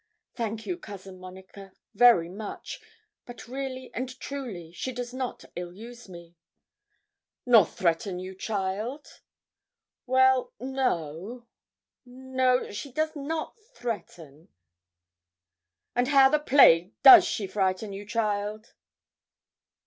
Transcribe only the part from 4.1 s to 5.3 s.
truly she does